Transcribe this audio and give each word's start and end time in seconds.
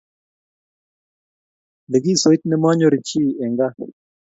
Likisoit 1.91 2.41
ne 2.47 2.55
manyoruu 2.61 3.05
chii 3.07 3.37
eng 3.43 3.55
kaa. 3.59 3.73